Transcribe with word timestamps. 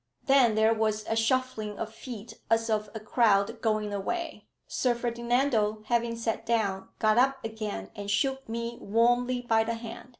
Then 0.25 0.55
there 0.55 0.73
was 0.73 1.05
a 1.07 1.15
shuffling 1.15 1.77
of 1.77 1.93
feet 1.93 2.33
as 2.49 2.71
of 2.71 2.89
a 2.95 2.99
crowd 2.99 3.61
going 3.61 3.93
away. 3.93 4.47
Sir 4.65 4.95
Ferdinando 4.95 5.83
having 5.89 6.15
sat 6.15 6.43
down, 6.43 6.89
got 6.97 7.19
up 7.19 7.37
again 7.45 7.91
and 7.95 8.09
shook 8.09 8.49
me 8.49 8.79
warmly 8.81 9.41
by 9.43 9.63
the 9.63 9.75
hand. 9.75 10.09